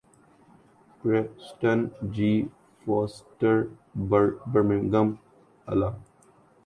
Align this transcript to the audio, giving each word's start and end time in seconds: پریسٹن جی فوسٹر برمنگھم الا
پریسٹن 1.03 1.79
جی 2.15 2.31
فوسٹر 2.85 3.55
برمنگھم 4.51 5.07
الا 5.67 5.89